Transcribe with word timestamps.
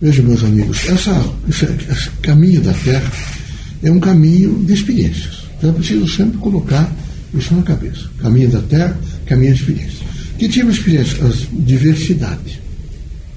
Vejam, 0.00 0.24
meus 0.24 0.42
amigos, 0.42 0.88
essa, 0.88 1.30
esse, 1.46 1.66
esse 1.66 2.08
caminho 2.22 2.62
da 2.62 2.72
Terra 2.72 3.12
é 3.82 3.90
um 3.90 4.00
caminho 4.00 4.64
de 4.64 4.72
experiências. 4.72 5.44
Então 5.58 5.68
é 5.68 5.72
preciso 5.74 6.08
sempre 6.08 6.38
colocar 6.38 6.90
isso 7.34 7.54
na 7.54 7.62
cabeça. 7.62 8.08
Caminho 8.16 8.48
da 8.48 8.62
Terra, 8.62 8.98
caminho 9.26 9.52
de 9.52 9.60
experiência. 9.60 10.06
Que 10.38 10.48
tipo 10.48 10.70
de 10.70 10.78
experiência? 10.78 11.22
As 11.26 11.46
diversidades. 11.52 12.58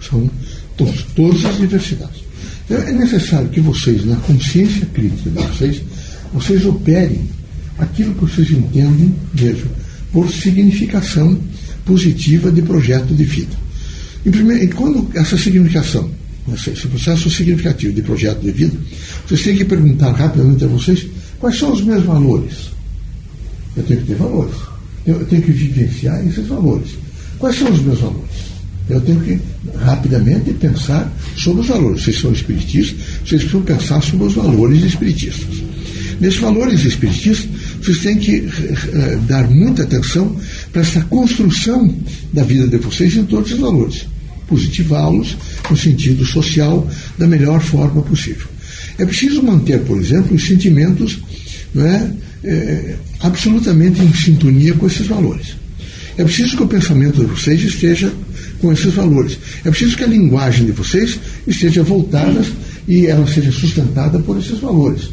São 0.01 0.31
todos, 0.77 1.03
todas 1.13 1.43
as 1.43 1.57
diversidades. 1.57 2.23
Então 2.63 2.77
é 2.77 2.93
necessário 2.93 3.49
que 3.49 3.59
vocês, 3.59 4.05
na 4.05 4.15
consciência 4.15 4.85
crítica 4.93 5.29
de 5.31 5.47
vocês, 5.47 5.81
vocês 6.33 6.65
operem 6.65 7.27
aquilo 7.77 8.13
que 8.13 8.21
vocês 8.21 8.49
entendem, 8.51 9.13
vejam, 9.33 9.67
por 10.13 10.31
significação 10.31 11.37
positiva 11.83 12.49
de 12.49 12.61
projeto 12.61 13.13
de 13.13 13.25
vida. 13.25 13.63
E, 14.25 14.29
primeiro, 14.29 14.63
e 14.63 14.67
quando 14.69 15.09
essa 15.13 15.37
significação, 15.37 16.09
esse 16.51 16.87
processo 16.87 17.29
significativo 17.29 17.93
de 17.93 18.01
projeto 18.01 18.41
de 18.41 18.51
vida, 18.51 18.77
vocês 19.25 19.43
têm 19.43 19.55
que 19.55 19.65
perguntar 19.65 20.11
rapidamente 20.11 20.63
a 20.65 20.67
vocês 20.67 21.05
quais 21.39 21.57
são 21.57 21.71
os 21.71 21.81
meus 21.81 22.03
valores. 22.03 22.71
Eu 23.75 23.83
tenho 23.83 24.01
que 24.01 24.07
ter 24.07 24.15
valores. 24.15 24.55
Eu 25.05 25.25
tenho 25.25 25.41
que 25.41 25.51
vivenciar 25.51 26.25
esses 26.25 26.47
valores. 26.47 26.91
Quais 27.39 27.57
são 27.57 27.71
os 27.71 27.81
meus 27.81 27.99
valores? 27.99 28.53
Eu 28.89 28.99
tenho 29.01 29.19
que 29.21 29.39
rapidamente 29.79 30.53
pensar 30.53 31.11
sobre 31.37 31.61
os 31.61 31.67
valores. 31.67 32.03
Vocês 32.03 32.19
são 32.19 32.31
espiritistas, 32.31 32.97
vocês 33.25 33.41
precisam 33.41 33.61
pensar 33.61 34.01
sobre 34.01 34.27
os 34.27 34.33
valores 34.33 34.83
espiritistas. 34.83 35.63
Nesses 36.19 36.39
valores 36.39 36.85
espiritistas, 36.85 37.49
vocês 37.81 37.97
têm 37.99 38.17
que 38.17 38.39
uh, 38.39 39.19
dar 39.27 39.49
muita 39.49 39.83
atenção 39.83 40.35
para 40.71 40.81
essa 40.81 41.01
construção 41.01 41.93
da 42.31 42.43
vida 42.43 42.67
de 42.67 42.77
vocês 42.77 43.15
em 43.15 43.25
todos 43.25 43.51
os 43.51 43.59
valores. 43.59 44.05
Positivá-los 44.47 45.37
no 45.69 45.77
sentido 45.77 46.25
social 46.25 46.87
da 47.17 47.27
melhor 47.27 47.61
forma 47.61 48.01
possível. 48.01 48.47
É 48.97 49.05
preciso 49.05 49.41
manter, 49.41 49.79
por 49.81 49.97
exemplo, 49.97 50.35
os 50.35 50.45
sentimentos 50.45 51.19
não 51.73 51.85
é, 51.85 52.11
é, 52.43 52.95
absolutamente 53.21 54.01
em 54.01 54.13
sintonia 54.13 54.73
com 54.73 54.85
esses 54.85 55.07
valores. 55.07 55.55
É 56.17 56.23
preciso 56.23 56.57
que 56.57 56.63
o 56.63 56.67
pensamento 56.67 57.21
de 57.21 57.25
vocês 57.25 57.61
esteja 57.63 58.13
com 58.61 58.71
esses 58.71 58.93
valores. 58.93 59.37
É 59.65 59.69
preciso 59.69 59.97
que 59.97 60.03
a 60.03 60.07
linguagem 60.07 60.65
de 60.65 60.71
vocês 60.71 61.19
esteja 61.47 61.83
voltada 61.83 62.45
e 62.87 63.07
ela 63.07 63.25
seja 63.25 63.51
sustentada 63.51 64.19
por 64.19 64.37
esses 64.37 64.59
valores. 64.59 65.09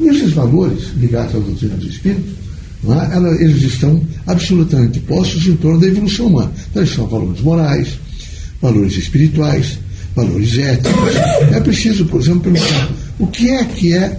E 0.00 0.08
esses 0.08 0.32
valores, 0.32 0.88
ligados 0.96 1.34
à 1.34 1.38
doutrina 1.38 1.76
do 1.76 1.86
Espírito, 1.86 2.40
é? 2.88 3.44
eles 3.44 3.62
estão 3.62 4.02
absolutamente 4.26 5.00
postos 5.00 5.46
em 5.46 5.56
torno 5.56 5.78
da 5.78 5.86
evolução 5.86 6.26
humana. 6.26 6.52
Então, 6.70 6.82
eles 6.82 6.94
são 6.94 7.06
valores 7.06 7.40
morais, 7.42 7.88
valores 8.60 8.96
espirituais, 8.96 9.78
valores 10.14 10.58
éticos. 10.58 11.16
É 11.52 11.60
preciso, 11.60 12.04
por 12.06 12.20
exemplo, 12.20 12.52
perguntar 12.52 12.90
o 13.18 13.26
que 13.26 13.50
é 13.50 13.64
que 13.64 13.92
é, 13.92 14.18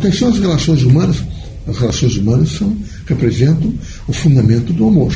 quais 0.00 0.18
são 0.18 0.28
as 0.28 0.38
relações 0.38 0.82
humanas? 0.82 1.16
As 1.66 1.76
relações 1.78 2.16
humanas 2.16 2.50
são, 2.50 2.76
representam 3.06 3.72
o 4.06 4.12
fundamento 4.12 4.72
do 4.72 4.86
amor, 4.86 5.14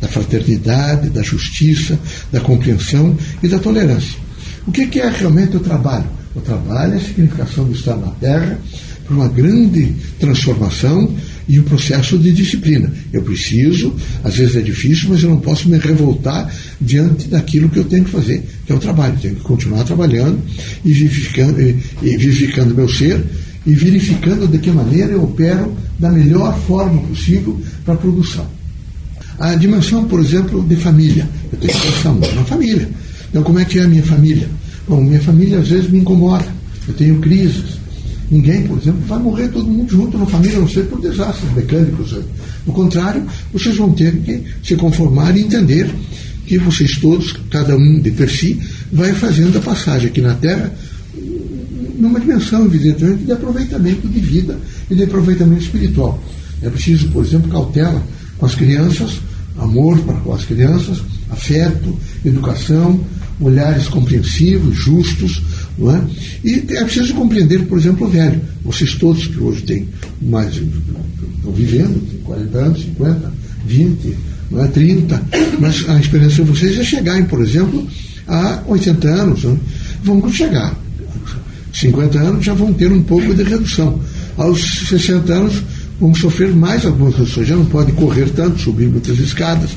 da 0.00 0.08
fraternidade, 0.08 1.10
da 1.10 1.22
justiça, 1.22 1.98
da 2.30 2.40
compreensão 2.40 3.16
e 3.42 3.48
da 3.48 3.58
tolerância. 3.58 4.18
O 4.66 4.72
que 4.72 5.00
é 5.00 5.08
realmente 5.08 5.56
o 5.56 5.60
trabalho? 5.60 6.06
O 6.34 6.40
trabalho 6.40 6.94
é 6.94 6.96
a 6.96 7.00
significação 7.00 7.64
do 7.64 7.72
estar 7.72 7.96
na 7.96 8.10
Terra 8.12 8.58
para 9.04 9.14
uma 9.14 9.28
grande 9.28 9.94
transformação 10.18 11.14
e 11.48 11.58
um 11.58 11.62
processo 11.62 12.18
de 12.18 12.32
disciplina. 12.32 12.92
Eu 13.12 13.22
preciso, 13.22 13.94
às 14.22 14.36
vezes 14.36 14.56
é 14.56 14.60
difícil, 14.60 15.08
mas 15.10 15.22
eu 15.22 15.30
não 15.30 15.40
posso 15.40 15.68
me 15.68 15.78
revoltar 15.78 16.52
diante 16.80 17.28
daquilo 17.28 17.68
que 17.68 17.78
eu 17.78 17.84
tenho 17.84 18.04
que 18.04 18.10
fazer, 18.10 18.42
que 18.66 18.72
é 18.72 18.74
o 18.74 18.78
trabalho. 18.78 19.18
Tenho 19.20 19.36
que 19.36 19.42
continuar 19.42 19.84
trabalhando 19.84 20.40
e 20.84 20.92
vivificando, 20.92 21.60
e, 21.60 21.76
e 22.02 22.16
vivificando 22.16 22.74
meu 22.74 22.88
ser 22.88 23.22
e 23.64 23.74
verificando 23.74 24.48
de 24.48 24.58
que 24.58 24.70
maneira 24.70 25.12
eu 25.12 25.22
opero 25.22 25.74
da 25.98 26.10
melhor 26.10 26.58
forma 26.66 27.00
possível 27.02 27.60
para 27.84 27.94
a 27.94 27.96
produção. 27.96 28.46
A 29.38 29.54
dimensão, 29.54 30.04
por 30.04 30.20
exemplo, 30.20 30.62
de 30.62 30.76
família. 30.76 31.28
Eu 31.52 31.58
tenho 31.58 31.72
que 31.72 31.80
pensar 31.80 32.12
muito 32.12 32.34
na 32.34 32.44
família. 32.44 32.88
Então, 33.30 33.42
como 33.42 33.58
é 33.58 33.64
que 33.64 33.78
é 33.78 33.82
a 33.82 33.88
minha 33.88 34.02
família? 34.02 34.48
Bom, 34.86 35.00
minha 35.00 35.20
família 35.20 35.58
às 35.58 35.68
vezes 35.68 35.90
me 35.90 35.98
incomoda. 35.98 36.46
Eu 36.86 36.94
tenho 36.94 37.18
crises. 37.20 37.81
Ninguém, 38.32 38.62
por 38.62 38.78
exemplo, 38.78 39.02
vai 39.06 39.18
morrer 39.18 39.48
todo 39.48 39.68
mundo 39.68 39.90
junto 39.90 40.16
na 40.16 40.24
família, 40.24 40.56
a 40.56 40.60
não 40.60 40.68
ser 40.68 40.86
por 40.86 40.98
desastres 40.98 41.52
mecânicos. 41.52 42.16
No 42.66 42.72
contrário, 42.72 43.22
vocês 43.52 43.76
vão 43.76 43.92
ter 43.92 44.16
que 44.20 44.42
se 44.64 44.74
conformar 44.74 45.36
e 45.36 45.42
entender 45.42 45.94
que 46.46 46.56
vocês 46.56 46.96
todos, 46.96 47.36
cada 47.50 47.76
um 47.76 48.00
de 48.00 48.10
per 48.10 48.30
si, 48.30 48.58
vai 48.90 49.12
fazendo 49.12 49.58
a 49.58 49.60
passagem 49.60 50.08
aqui 50.08 50.22
na 50.22 50.34
Terra 50.34 50.72
numa 51.98 52.18
dimensão, 52.18 52.64
evidentemente, 52.64 53.24
de 53.24 53.32
aproveitamento 53.32 54.08
de 54.08 54.20
vida 54.20 54.58
e 54.90 54.94
de 54.94 55.02
aproveitamento 55.04 55.64
espiritual. 55.64 56.18
É 56.62 56.70
preciso, 56.70 57.08
por 57.08 57.22
exemplo, 57.22 57.50
cautela 57.50 58.02
com 58.38 58.46
as 58.46 58.54
crianças, 58.54 59.20
amor 59.58 59.98
para 60.00 60.16
com 60.16 60.32
as 60.32 60.44
crianças, 60.44 61.02
afeto, 61.30 61.98
educação, 62.24 62.98
olhares 63.38 63.88
compreensivos, 63.88 64.74
justos, 64.74 65.42
não 65.78 65.94
é? 65.94 66.02
E 66.44 66.64
é 66.70 66.84
preciso 66.84 67.14
compreender, 67.14 67.64
por 67.66 67.78
exemplo, 67.78 68.06
o 68.06 68.10
velho. 68.10 68.40
Vocês 68.64 68.94
todos 68.94 69.26
que 69.26 69.38
hoje 69.38 69.62
têm 69.62 69.88
mais, 70.20 70.54
estão 70.54 71.52
vivendo, 71.52 72.00
40 72.24 72.58
anos, 72.58 72.82
50, 72.82 73.32
20, 73.66 74.16
não 74.50 74.64
é? 74.64 74.68
30, 74.68 75.22
mas 75.58 75.88
a 75.88 75.98
experiência 75.98 76.44
de 76.44 76.50
vocês 76.50 76.78
é 76.78 76.84
chegarem, 76.84 77.24
por 77.24 77.40
exemplo, 77.40 77.86
a 78.26 78.62
80 78.66 79.08
anos. 79.08 79.44
Não? 79.44 79.58
Vão 80.04 80.32
chegar. 80.32 80.76
50 81.72 82.18
anos 82.18 82.44
já 82.44 82.54
vão 82.54 82.72
ter 82.72 82.92
um 82.92 83.02
pouco 83.02 83.34
de 83.34 83.42
redução. 83.42 83.98
Aos 84.36 84.88
60 84.88 85.32
anos 85.32 85.62
vão 85.98 86.14
sofrer 86.14 86.54
mais 86.54 86.84
algumas 86.84 87.14
reduções. 87.14 87.48
Já 87.48 87.56
não 87.56 87.64
pode 87.66 87.92
correr 87.92 88.28
tanto, 88.30 88.60
subir 88.60 88.88
muitas 88.88 89.18
escadas. 89.18 89.70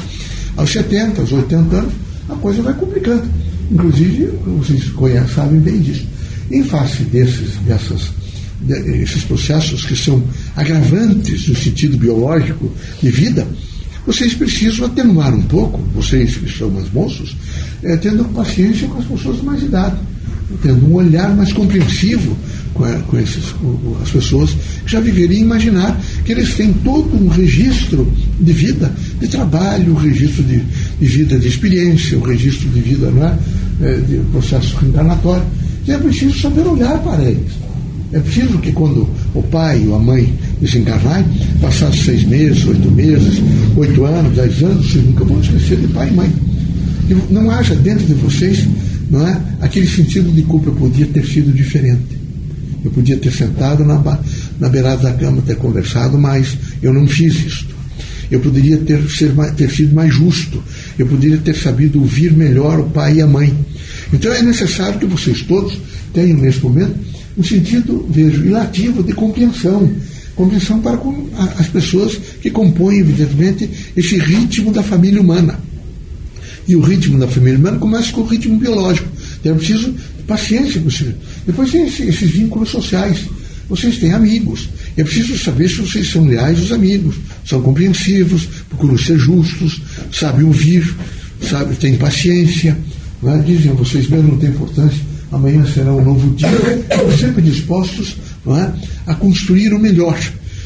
Aos 0.57 0.71
70, 0.71 1.21
aos 1.21 1.31
80 1.31 1.75
anos, 1.75 1.93
a 2.29 2.35
coisa 2.35 2.61
vai 2.61 2.73
complicando. 2.73 3.23
Inclusive, 3.71 4.29
vocês 4.59 4.89
conhecem, 4.89 5.35
sabem 5.35 5.59
bem 5.59 5.79
disso. 5.79 6.05
Em 6.51 6.63
face 6.63 7.03
desses, 7.03 7.55
dessas, 7.65 8.11
desses 8.61 9.23
processos 9.23 9.85
que 9.85 9.95
são 9.95 10.23
agravantes 10.55 11.47
no 11.47 11.55
sentido 11.55 11.97
biológico 11.97 12.71
de 13.01 13.09
vida, 13.09 13.47
vocês 14.05 14.35
precisam 14.35 14.85
atenuar 14.85 15.33
um 15.33 15.41
pouco, 15.43 15.79
vocês 15.95 16.35
que 16.37 16.51
são 16.55 16.69
mais 16.69 16.91
moços, 16.91 17.35
é, 17.81 17.97
tendo 17.97 18.23
paciência 18.25 18.87
com 18.87 18.99
as 18.99 19.05
pessoas 19.05 19.37
de 19.37 19.45
mais 19.45 19.63
idade, 19.63 19.97
tendo 20.61 20.85
um 20.85 20.93
olhar 20.93 21.35
mais 21.35 21.51
compreensivo 21.51 22.37
com, 22.75 22.83
a, 22.83 22.93
com, 22.99 23.17
esses, 23.17 23.51
com 23.53 23.97
as 24.03 24.11
pessoas 24.11 24.51
que 24.85 24.91
já 24.91 24.99
viveriam 24.99 25.41
imaginar 25.41 25.99
que 26.23 26.31
eles 26.31 26.53
têm 26.53 26.71
todo 26.71 27.15
um 27.15 27.27
registro 27.29 28.11
de 28.39 28.53
vida, 28.53 28.93
de 29.19 29.27
trabalho, 29.27 29.93
um 29.93 29.97
registro 29.97 30.43
de, 30.43 30.61
de 30.99 31.05
vida 31.05 31.37
de 31.37 31.47
experiência, 31.47 32.17
um 32.17 32.21
registro 32.21 32.69
de 32.69 32.79
vida 32.79 33.11
não 33.11 33.25
é? 33.25 33.37
é 33.81 33.93
de 33.95 34.17
processo 34.31 34.77
reencarnatório. 34.77 35.45
E 35.87 35.91
é 35.91 35.97
preciso 35.97 36.39
saber 36.39 36.61
olhar 36.61 36.97
para 36.99 37.23
eles. 37.23 37.53
É 38.11 38.19
preciso 38.19 38.57
que 38.59 38.71
quando 38.71 39.07
o 39.33 39.43
pai 39.43 39.85
ou 39.87 39.95
a 39.95 39.99
mãe 39.99 40.33
desencarnarem, 40.61 41.25
passados 41.61 42.03
seis 42.03 42.23
meses, 42.23 42.65
oito 42.65 42.89
meses, 42.91 43.41
oito 43.75 44.05
anos, 44.05 44.35
dez 44.35 44.63
anos, 44.63 44.89
vocês 44.89 45.05
nunca 45.05 45.25
vão 45.25 45.39
esquecer 45.41 45.77
de 45.77 45.87
pai 45.87 46.09
e 46.09 46.13
mãe. 46.13 46.33
E 47.09 47.33
não 47.33 47.51
haja 47.51 47.75
dentro 47.75 48.05
de 48.05 48.13
vocês 48.13 48.65
não 49.09 49.27
é, 49.27 49.39
aquele 49.61 49.87
sentido 49.87 50.31
de 50.31 50.41
culpa, 50.43 50.69
eu 50.69 50.73
podia 50.73 51.05
ter 51.05 51.25
sido 51.25 51.51
diferente. 51.51 52.17
Eu 52.83 52.91
podia 52.91 53.17
ter 53.17 53.31
sentado 53.31 53.83
na, 53.83 54.01
na 54.59 54.69
beirada 54.69 55.03
da 55.03 55.13
cama, 55.13 55.41
ter 55.41 55.55
conversado 55.55 56.17
mais. 56.17 56.57
Eu 56.81 56.93
não 56.93 57.07
fiz 57.07 57.33
isto. 57.45 57.75
Eu 58.29 58.39
poderia 58.39 58.77
ter, 58.77 59.01
ser, 59.09 59.31
ter 59.55 59.69
sido 59.69 59.93
mais 59.93 60.13
justo. 60.13 60.63
Eu 60.97 61.07
poderia 61.07 61.37
ter 61.37 61.55
sabido 61.55 61.99
ouvir 61.99 62.31
melhor 62.31 62.79
o 62.79 62.89
pai 62.89 63.15
e 63.15 63.21
a 63.21 63.27
mãe. 63.27 63.53
Então 64.13 64.31
é 64.31 64.41
necessário 64.41 64.99
que 64.99 65.05
vocês 65.05 65.41
todos 65.41 65.77
tenham, 66.13 66.37
nesse 66.37 66.59
momento, 66.61 66.95
um 67.37 67.43
sentido, 67.43 68.07
vejo, 68.09 68.45
ilativo 68.45 69.03
de 69.03 69.13
compreensão. 69.13 69.91
Compreensão 70.35 70.81
para 70.81 70.97
com 70.97 71.29
as 71.57 71.67
pessoas 71.67 72.17
que 72.41 72.49
compõem, 72.49 72.99
evidentemente, 72.99 73.69
esse 73.95 74.17
ritmo 74.17 74.71
da 74.71 74.83
família 74.83 75.21
humana. 75.21 75.59
E 76.67 76.75
o 76.75 76.81
ritmo 76.81 77.19
da 77.19 77.27
família 77.27 77.59
humana 77.59 77.77
começa 77.77 78.11
com 78.11 78.21
o 78.21 78.25
ritmo 78.25 78.57
biológico. 78.57 79.07
Então 79.39 79.53
é 79.53 79.55
preciso 79.55 79.93
paciência 80.25 80.81
com 80.81 80.87
isso. 80.87 81.13
Depois 81.45 81.71
tem 81.71 81.85
esses 81.85 82.31
vínculos 82.31 82.69
sociais. 82.69 83.19
Vocês 83.69 83.97
têm 83.97 84.13
amigos. 84.13 84.69
É 84.97 85.03
preciso 85.03 85.37
saber 85.37 85.69
se 85.69 85.77
vocês 85.77 86.09
são 86.09 86.25
leais 86.25 86.59
aos 86.59 86.71
amigos, 86.71 87.15
são 87.45 87.61
compreensivos, 87.61 88.47
procuram 88.69 88.97
ser 88.97 89.17
justos, 89.17 89.81
sabem 90.19 90.45
ouvir, 90.45 90.93
sabe, 91.41 91.75
têm 91.75 91.95
paciência. 91.95 92.77
É? 93.23 93.37
Dizem 93.39 93.73
vocês 93.73 94.07
mesmo 94.07 94.33
não 94.33 94.37
tem 94.37 94.49
importância, 94.49 95.01
amanhã 95.31 95.65
será 95.65 95.91
um 95.91 96.03
novo 96.03 96.35
dia. 96.35 96.49
Estão 96.49 97.17
sempre 97.17 97.41
dispostos 97.41 98.17
é? 98.47 98.71
a 99.07 99.15
construir 99.15 99.73
o 99.73 99.79
melhor. 99.79 100.17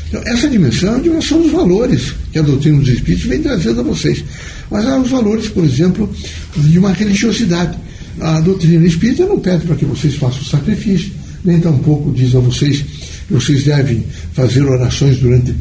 Então, 0.09 0.21
essa 0.25 0.49
dimensão 0.49 0.95
é 0.95 0.97
a 0.97 1.01
dimensão 1.01 1.41
dos 1.41 1.51
valores 1.51 2.13
que 2.31 2.39
a 2.39 2.41
doutrina 2.41 2.79
dos 2.79 2.89
Espíritos 2.89 3.27
vem 3.27 3.41
trazendo 3.41 3.79
a 3.81 3.83
vocês. 3.83 4.23
Mas 4.69 4.85
há 4.85 4.97
os 4.97 5.09
valores, 5.09 5.47
por 5.49 5.63
exemplo, 5.63 6.11
de 6.57 6.79
uma 6.79 6.91
religiosidade. 6.91 7.77
A 8.19 8.41
doutrina 8.41 8.85
espírita 8.85 9.25
não 9.25 9.39
pede 9.39 9.65
para 9.65 9.75
que 9.75 9.85
vocês 9.85 10.15
façam 10.15 10.43
sacrifício, 10.43 11.11
nem 11.45 11.59
tampouco 11.59 12.11
diz 12.11 12.35
a 12.35 12.39
vocês 12.39 12.83
que 13.27 13.33
vocês 13.33 13.63
devem 13.63 14.03
fazer 14.33 14.63
orações 14.63 15.17
durante 15.17 15.55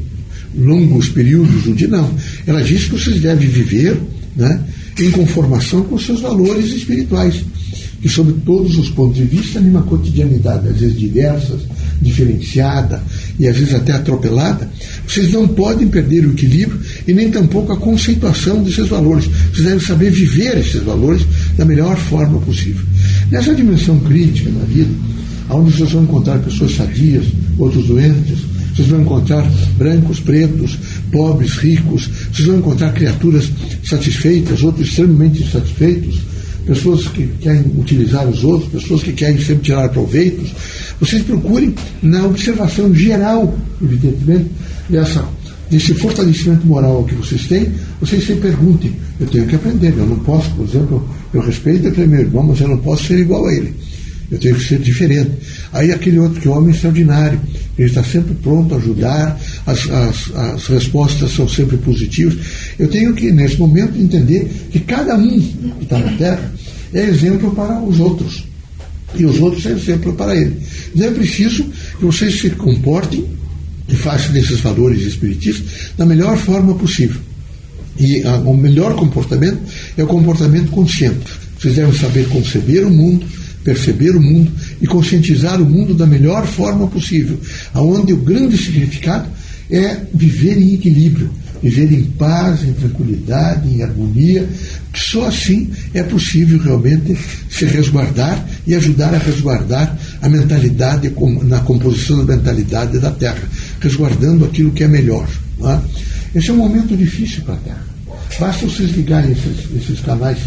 longos 0.56 1.08
períodos 1.10 1.62
do 1.64 1.74
dia. 1.74 1.88
Não. 1.88 2.10
Ela 2.48 2.62
diz 2.62 2.84
que 2.84 2.92
vocês 2.92 3.20
devem 3.20 3.46
viver 3.46 4.00
né, 4.34 4.64
em 4.98 5.10
conformação 5.10 5.82
com 5.82 5.98
seus 5.98 6.22
valores 6.22 6.72
espirituais, 6.72 7.44
que, 8.00 8.08
sob 8.08 8.32
todos 8.46 8.78
os 8.78 8.88
pontos 8.88 9.18
de 9.18 9.24
vista, 9.24 9.60
numa 9.60 9.82
cotidianidade, 9.82 10.66
às 10.66 10.78
vezes 10.78 10.98
diversas, 10.98 11.60
diferenciada 12.00 13.02
e 13.38 13.46
às 13.46 13.54
vezes 13.54 13.74
até 13.74 13.92
atropelada, 13.92 14.66
vocês 15.06 15.30
não 15.30 15.46
podem 15.46 15.88
perder 15.88 16.24
o 16.24 16.32
equilíbrio 16.32 16.80
e 17.06 17.12
nem 17.12 17.30
tampouco 17.30 17.70
a 17.70 17.76
conceituação 17.76 18.62
desses 18.62 18.88
valores. 18.88 19.26
Vocês 19.52 19.66
devem 19.66 19.80
saber 19.80 20.10
viver 20.10 20.56
esses 20.56 20.82
valores 20.82 21.26
da 21.54 21.66
melhor 21.66 21.98
forma 21.98 22.40
possível. 22.40 22.82
Nessa 23.30 23.54
dimensão 23.54 24.00
crítica 24.00 24.50
da 24.52 24.64
vida, 24.64 24.90
onde 25.50 25.72
vocês 25.72 25.90
vão 25.92 26.04
encontrar 26.04 26.38
pessoas 26.38 26.74
sadias, 26.74 27.26
outros 27.58 27.86
doentes, 27.86 28.38
vocês 28.78 28.90
vão 28.90 29.00
encontrar 29.00 29.44
brancos, 29.76 30.20
pretos, 30.20 30.78
pobres, 31.10 31.54
ricos, 31.54 32.08
vocês 32.38 32.46
vão 32.46 32.58
encontrar 32.58 32.92
criaturas 32.92 33.50
satisfeitas, 33.82 34.62
outros 34.62 34.88
extremamente 34.88 35.42
insatisfeitos, 35.42 36.20
pessoas 36.64 37.08
que 37.08 37.26
querem 37.40 37.64
utilizar 37.76 38.28
os 38.28 38.44
outros, 38.44 38.70
pessoas 38.70 39.02
que 39.02 39.12
querem 39.12 39.38
sempre 39.38 39.64
tirar 39.64 39.88
proveitos. 39.88 40.54
Vocês 41.00 41.22
procurem, 41.24 41.74
na 42.00 42.24
observação 42.24 42.94
geral, 42.94 43.58
evidentemente, 43.82 44.50
dessa, 44.88 45.28
desse 45.68 45.94
fortalecimento 45.94 46.64
moral 46.64 47.02
que 47.04 47.16
vocês 47.16 47.44
têm, 47.48 47.72
vocês 48.00 48.24
se 48.24 48.34
perguntem, 48.34 48.94
eu 49.18 49.26
tenho 49.26 49.46
que 49.46 49.56
aprender, 49.56 49.92
eu 49.96 50.06
não 50.06 50.18
posso, 50.20 50.48
por 50.50 50.64
exemplo, 50.64 51.08
eu 51.34 51.40
respeito 51.40 51.88
aquele 51.88 52.06
meu 52.06 52.20
irmão, 52.20 52.44
mas 52.44 52.60
eu 52.60 52.68
não 52.68 52.78
posso 52.78 53.04
ser 53.04 53.18
igual 53.18 53.46
a 53.46 53.52
ele. 53.52 53.74
Eu 54.30 54.38
tenho 54.38 54.54
que 54.54 54.62
ser 54.62 54.78
diferente. 54.78 55.32
Aí 55.72 55.90
aquele 55.90 56.20
outro 56.20 56.40
que 56.40 56.46
é 56.46 56.50
homem 56.50 56.70
extraordinário, 56.70 57.40
ele 57.76 57.88
está 57.88 58.04
sempre 58.04 58.34
pronto 58.34 58.74
a 58.74 58.78
ajudar, 58.78 59.40
as, 59.68 59.90
as, 59.90 60.34
as 60.34 60.66
respostas 60.66 61.32
são 61.32 61.46
sempre 61.46 61.76
positivas. 61.76 62.38
Eu 62.78 62.88
tenho 62.88 63.12
que, 63.14 63.30
nesse 63.30 63.58
momento, 63.58 63.98
entender 63.98 64.50
que 64.70 64.80
cada 64.80 65.14
um 65.14 65.40
que 65.40 65.84
está 65.84 65.98
na 65.98 66.12
Terra 66.12 66.52
é 66.94 67.04
exemplo 67.04 67.54
para 67.54 67.78
os 67.82 68.00
outros. 68.00 68.44
E 69.14 69.26
os 69.26 69.38
outros 69.38 69.62
são 69.62 69.72
exemplo 69.72 70.14
para 70.14 70.34
ele. 70.34 70.56
Então 70.94 71.08
é 71.08 71.10
preciso 71.10 71.64
que 71.98 72.04
vocês 72.04 72.40
se 72.40 72.50
comportem 72.50 73.26
e 73.88 73.94
façam 73.94 74.32
desses 74.32 74.60
valores 74.60 75.02
espiritistas 75.02 75.92
da 75.98 76.06
melhor 76.06 76.38
forma 76.38 76.74
possível. 76.74 77.20
E 77.98 78.22
a, 78.22 78.36
o 78.36 78.56
melhor 78.56 78.94
comportamento 78.94 79.58
é 79.98 80.02
o 80.02 80.06
comportamento 80.06 80.70
consciente. 80.70 81.26
Vocês 81.60 81.74
devem 81.74 81.92
saber 81.92 82.26
conceber 82.28 82.86
o 82.86 82.90
mundo, 82.90 83.26
perceber 83.62 84.16
o 84.16 84.20
mundo 84.20 84.50
e 84.80 84.86
conscientizar 84.86 85.60
o 85.60 85.66
mundo 85.66 85.92
da 85.92 86.06
melhor 86.06 86.46
forma 86.46 86.86
possível, 86.86 87.38
aonde 87.74 88.14
o 88.14 88.16
grande 88.16 88.56
significado 88.56 89.28
é 89.70 89.96
viver 90.14 90.56
em 90.56 90.74
equilíbrio, 90.74 91.30
viver 91.62 91.92
em 91.92 92.04
paz, 92.04 92.62
em 92.62 92.72
tranquilidade, 92.72 93.68
em 93.68 93.82
harmonia. 93.82 94.48
Só 94.94 95.26
assim 95.26 95.70
é 95.94 96.02
possível 96.02 96.58
realmente 96.58 97.16
se 97.50 97.64
resguardar 97.66 98.44
e 98.66 98.74
ajudar 98.74 99.14
a 99.14 99.18
resguardar 99.18 99.98
a 100.22 100.28
mentalidade 100.28 101.12
na 101.44 101.60
composição 101.60 102.24
da 102.24 102.36
mentalidade 102.36 102.98
da 102.98 103.10
Terra, 103.10 103.42
resguardando 103.80 104.44
aquilo 104.44 104.72
que 104.72 104.84
é 104.84 104.88
melhor. 104.88 105.28
É? 105.62 106.38
Esse 106.38 106.50
é 106.50 106.52
um 106.52 106.58
momento 106.58 106.96
difícil 106.96 107.42
para 107.42 107.54
a 107.54 107.58
Terra. 107.58 107.88
Basta 108.38 108.66
vocês 108.66 108.90
ligarem 108.92 109.32
esses, 109.32 109.82
esses 109.82 110.00
canais 110.00 110.38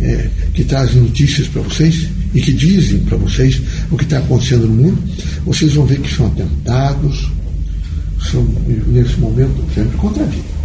é, 0.00 0.28
que 0.52 0.64
trazem 0.64 1.02
notícias 1.02 1.48
para 1.48 1.62
vocês 1.62 2.08
e 2.34 2.40
que 2.40 2.52
dizem 2.52 2.98
para 3.00 3.16
vocês 3.16 3.60
o 3.90 3.96
que 3.96 4.04
está 4.04 4.18
acontecendo 4.18 4.66
no 4.66 4.74
mundo, 4.74 5.02
vocês 5.44 5.72
vão 5.74 5.86
ver 5.86 6.00
que 6.00 6.14
são 6.14 6.26
atentados, 6.26 7.28
são, 8.30 8.46
nesse 8.88 9.18
momento, 9.18 9.64
sempre 9.74 9.96
contra 9.96 10.22
a 10.22 10.26
vida. 10.26 10.56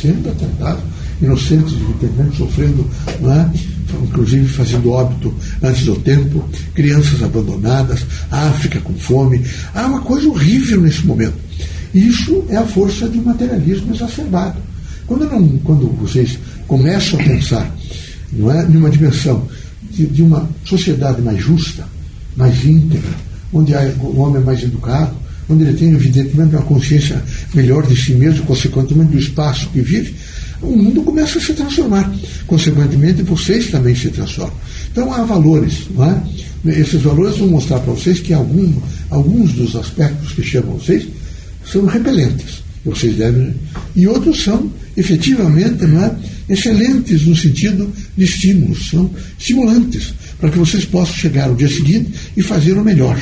Sempre 0.00 0.30
atentados, 0.30 0.82
inocentes, 1.20 1.74
evidentemente, 1.74 2.36
sofrendo, 2.36 2.88
é? 3.08 3.76
inclusive 4.02 4.48
fazendo 4.48 4.90
óbito 4.90 5.32
antes 5.62 5.84
do 5.84 5.96
tempo, 5.96 6.44
crianças 6.74 7.22
abandonadas, 7.22 8.04
África 8.30 8.80
com 8.80 8.94
fome. 8.94 9.42
Há 9.74 9.86
uma 9.86 10.00
coisa 10.00 10.28
horrível 10.28 10.80
nesse 10.80 11.06
momento. 11.06 11.36
Isso 11.94 12.44
é 12.48 12.56
a 12.56 12.66
força 12.66 13.08
de 13.08 13.18
um 13.18 13.24
materialismo 13.24 13.94
exacerbado. 13.94 14.60
Quando, 15.06 15.24
não, 15.24 15.48
quando 15.58 15.86
vocês 16.00 16.38
começam 16.66 17.18
a 17.20 17.22
pensar 17.22 17.76
não 18.32 18.50
é, 18.50 18.64
numa 18.64 18.90
dimensão 18.90 19.46
de, 19.90 20.06
de 20.06 20.22
uma 20.22 20.48
sociedade 20.64 21.22
mais 21.22 21.38
justa, 21.38 21.86
mais 22.36 22.64
íntegra, 22.64 23.14
onde 23.52 23.72
o 23.72 24.18
homem 24.18 24.42
é 24.42 24.44
mais 24.44 24.62
educado, 24.62 25.14
onde 25.48 25.64
ele 25.64 25.76
tem, 25.76 25.92
evidentemente, 25.92 26.54
uma 26.54 26.62
consciência 26.62 27.22
melhor 27.54 27.86
de 27.86 27.96
si 27.96 28.14
mesmo, 28.14 28.44
consequentemente 28.44 29.12
do 29.12 29.18
espaço 29.18 29.68
que 29.70 29.80
vive, 29.80 30.14
o 30.62 30.76
mundo 30.76 31.02
começa 31.02 31.38
a 31.38 31.42
se 31.42 31.52
transformar. 31.52 32.12
Consequentemente, 32.46 33.22
vocês 33.22 33.68
também 33.68 33.94
se 33.94 34.08
transformam. 34.08 34.56
Então, 34.90 35.12
há 35.12 35.24
valores, 35.24 35.86
não 35.94 36.04
é? 36.04 36.22
Esses 36.80 37.00
valores 37.02 37.36
vão 37.38 37.48
mostrar 37.48 37.78
para 37.80 37.92
vocês 37.92 38.18
que 38.18 38.32
algum, 38.32 38.72
alguns 39.10 39.52
dos 39.52 39.76
aspectos 39.76 40.32
que 40.32 40.42
chamam 40.42 40.78
vocês 40.78 41.06
são 41.70 41.84
repelentes. 41.84 42.64
Vocês 42.84 43.16
devem. 43.16 43.54
E 43.94 44.06
outros 44.06 44.42
são, 44.42 44.70
efetivamente, 44.96 45.84
não 45.86 46.04
é? 46.04 46.16
excelentes 46.48 47.26
no 47.26 47.36
sentido 47.36 47.92
de 48.16 48.24
estímulos, 48.24 48.88
são 48.90 49.10
estimulantes, 49.38 50.14
para 50.40 50.50
que 50.50 50.58
vocês 50.58 50.84
possam 50.84 51.14
chegar 51.14 51.48
ao 51.48 51.54
dia 51.54 51.68
seguinte 51.68 52.12
e 52.36 52.42
fazer 52.42 52.72
o 52.72 52.84
melhor. 52.84 53.18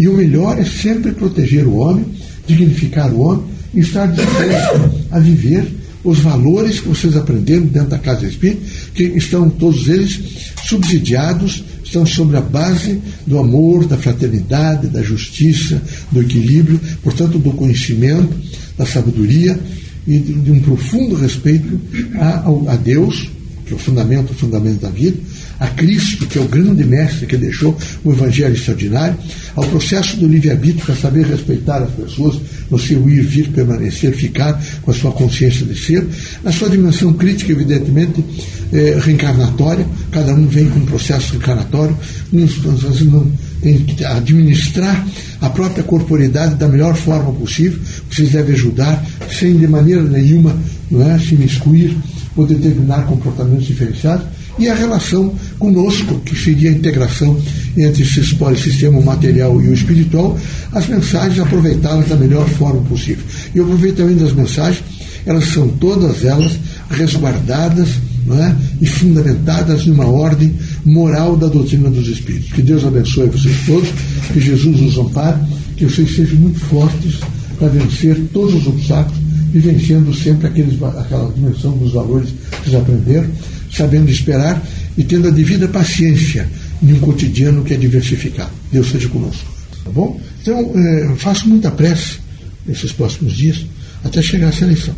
E 0.00 0.08
o 0.08 0.14
melhor 0.14 0.58
é 0.58 0.64
sempre 0.64 1.12
proteger 1.12 1.66
o 1.66 1.76
homem, 1.76 2.06
dignificar 2.46 3.12
o 3.12 3.20
homem 3.20 3.44
e 3.74 3.80
estar 3.80 4.06
disposto 4.06 4.90
a 5.10 5.18
viver 5.18 5.66
os 6.02 6.20
valores 6.20 6.80
que 6.80 6.88
vocês 6.88 7.14
aprenderam 7.18 7.66
dentro 7.66 7.90
da 7.90 7.98
Casa 7.98 8.26
Espírita, 8.26 8.62
que 8.94 9.02
estão 9.02 9.50
todos 9.50 9.90
eles 9.90 10.18
subsidiados, 10.64 11.62
estão 11.84 12.06
sobre 12.06 12.38
a 12.38 12.40
base 12.40 12.98
do 13.26 13.38
amor, 13.38 13.86
da 13.86 13.98
fraternidade, 13.98 14.86
da 14.86 15.02
justiça, 15.02 15.82
do 16.10 16.22
equilíbrio, 16.22 16.80
portanto, 17.02 17.38
do 17.38 17.52
conhecimento, 17.52 18.34
da 18.78 18.86
sabedoria 18.86 19.60
e 20.06 20.16
de, 20.16 20.50
um 20.50 20.62
profundo 20.62 21.14
respeito 21.14 21.78
a, 22.14 22.72
a 22.72 22.76
Deus, 22.76 23.28
que 23.66 23.74
é 23.74 23.76
o 23.76 23.78
fundamento, 23.78 24.30
o 24.30 24.34
fundamento 24.34 24.80
da 24.80 24.88
vida, 24.88 25.18
a 25.60 25.66
Cristo, 25.68 26.26
que 26.26 26.38
é 26.38 26.40
o 26.40 26.48
grande 26.48 26.82
mestre 26.84 27.26
que 27.26 27.36
deixou 27.36 27.76
o 28.02 28.12
Evangelho 28.12 28.54
extraordinário, 28.54 29.16
ao 29.54 29.64
processo 29.64 30.16
do 30.16 30.26
livre-arbítrio 30.26 30.86
para 30.86 30.96
saber 30.96 31.26
respeitar 31.26 31.82
as 31.82 31.90
pessoas 31.90 32.40
no 32.70 32.78
seu 32.78 33.08
ir, 33.10 33.22
vir, 33.22 33.48
permanecer, 33.48 34.14
ficar 34.14 34.60
com 34.80 34.90
a 34.90 34.94
sua 34.94 35.12
consciência 35.12 35.66
de 35.66 35.78
ser, 35.78 36.06
na 36.42 36.50
sua 36.50 36.70
dimensão 36.70 37.12
crítica, 37.12 37.52
evidentemente, 37.52 38.24
é, 38.72 38.98
reencarnatória, 39.02 39.86
cada 40.10 40.32
um 40.32 40.46
vem 40.46 40.68
com 40.70 40.78
um 40.78 40.86
processo 40.86 41.32
reencarnatório, 41.32 41.96
uns 42.32 42.82
vezes 42.82 43.02
não 43.02 43.30
tem 43.60 43.78
que 43.78 44.04
administrar 44.04 45.06
a 45.40 45.50
própria 45.50 45.82
corporidade 45.82 46.54
da 46.54 46.68
melhor 46.68 46.94
forma 46.94 47.32
possível, 47.32 47.78
vocês 48.10 48.30
devem 48.30 48.54
ajudar, 48.54 49.04
sem 49.30 49.58
de 49.58 49.66
maneira 49.66 50.02
nenhuma 50.02 50.56
não 50.90 51.10
é, 51.10 51.18
se 51.18 51.34
miscuir 51.34 51.94
ou 52.36 52.46
determinar 52.46 53.04
comportamentos 53.06 53.66
diferenciados, 53.66 54.26
e 54.60 54.68
a 54.68 54.74
relação 54.74 55.34
conosco, 55.58 56.20
que 56.20 56.36
seria 56.36 56.68
a 56.68 56.72
integração 56.74 57.40
entre 57.76 58.02
esse 58.02 58.22
sistema 58.62 59.00
material 59.00 59.60
e 59.60 59.68
o 59.68 59.72
espiritual, 59.72 60.38
as 60.72 60.86
mensagens 60.86 61.40
aproveitá-las 61.40 62.08
da 62.08 62.16
melhor 62.16 62.46
forma 62.46 62.82
possível. 62.82 63.24
E 63.54 63.60
o 63.60 63.64
aproveitamento 63.64 64.22
das 64.22 64.34
mensagens, 64.34 64.84
elas 65.24 65.46
são 65.46 65.66
todas 65.68 66.24
elas 66.24 66.52
resguardadas 66.90 67.88
é? 67.88 68.54
e 68.82 68.86
fundamentadas 68.86 69.86
numa 69.86 70.04
ordem 70.04 70.54
moral 70.84 71.36
da 71.36 71.46
doutrina 71.46 71.88
dos 71.88 72.06
Espíritos. 72.06 72.52
Que 72.52 72.60
Deus 72.60 72.84
abençoe 72.84 73.30
vocês 73.30 73.56
todos, 73.64 73.88
que 74.30 74.40
Jesus 74.40 74.80
os 74.82 74.98
ampare, 74.98 75.40
que 75.74 75.86
vocês 75.86 76.14
sejam 76.14 76.38
muito 76.38 76.60
fortes 76.60 77.18
para 77.58 77.68
vencer 77.68 78.20
todos 78.32 78.54
os 78.54 78.66
obstáculos 78.66 79.18
e 79.54 79.58
vencendo 79.58 80.14
sempre 80.14 80.48
aqueles, 80.48 80.80
aquela 80.82 81.32
dimensão 81.32 81.72
dos 81.78 81.92
valores 81.92 82.28
que 82.28 82.70
vocês 82.70 82.82
aprenderam 82.82 83.30
sabendo 83.72 84.10
esperar 84.10 84.62
e 84.96 85.04
tendo 85.04 85.28
a 85.28 85.30
devida 85.30 85.68
paciência 85.68 86.48
em 86.82 86.92
um 86.92 87.00
cotidiano 87.00 87.64
que 87.64 87.74
é 87.74 87.76
diversificado. 87.76 88.50
Deus 88.72 88.90
seja 88.90 89.08
conosco. 89.08 89.44
Tá 89.84 89.90
bom? 89.90 90.20
Então, 90.42 90.72
é, 90.74 91.14
faço 91.16 91.48
muita 91.48 91.70
prece 91.70 92.18
nesses 92.66 92.92
próximos 92.92 93.34
dias 93.34 93.64
até 94.04 94.22
chegar 94.22 94.48
essa 94.48 94.64
eleição. 94.64 94.94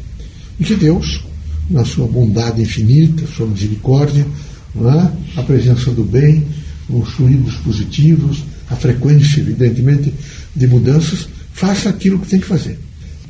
E 0.59 0.64
que 0.64 0.75
Deus, 0.75 1.25
na 1.71 1.85
sua 1.85 2.07
bondade 2.07 2.62
infinita, 2.62 3.26
sua 3.26 3.47
misericórdia, 3.47 4.26
é? 4.76 5.38
a 5.38 5.43
presença 5.43 5.91
do 5.91 6.05
bem, 6.05 6.45
os 6.88 7.09
fluidos 7.11 7.57
positivos, 7.57 8.43
a 8.71 8.76
frequência, 8.76 9.41
evidentemente, 9.41 10.12
de 10.55 10.67
mudanças, 10.67 11.29
faça 11.52 11.88
aquilo 11.88 12.19
que 12.19 12.29
tem 12.29 12.41
que 12.41 12.47
fazer. 12.47 12.79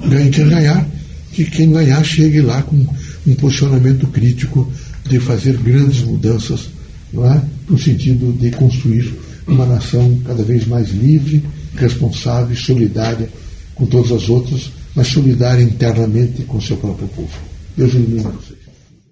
Ganhe 0.08 0.30
quem 0.30 0.48
ganhar, 0.48 0.86
que 1.32 1.44
quem 1.44 1.70
ganhar 1.70 2.02
chegue 2.04 2.40
lá 2.40 2.62
com 2.62 2.86
um 3.26 3.34
posicionamento 3.34 4.06
crítico 4.08 4.70
de 5.08 5.18
fazer 5.20 5.56
grandes 5.58 6.02
mudanças 6.02 6.68
não 7.12 7.30
é? 7.30 7.42
no 7.68 7.78
sentido 7.78 8.32
de 8.38 8.50
construir 8.50 9.12
uma 9.46 9.66
nação 9.66 10.20
cada 10.24 10.42
vez 10.42 10.66
mais 10.66 10.90
livre, 10.90 11.44
responsável, 11.74 12.56
solidária 12.56 13.28
com 13.74 13.86
todas 13.86 14.12
as 14.12 14.28
outras, 14.28 14.70
mas 14.94 15.08
solidária 15.08 15.62
internamente 15.62 16.42
com 16.42 16.60
seu 16.60 16.76
próprio 16.76 17.08
povo. 17.08 17.30
Deus 17.76 17.92
ilumine 17.94 18.22
vocês. 18.22 18.61